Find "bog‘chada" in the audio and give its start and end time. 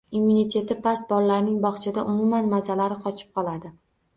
1.67-2.07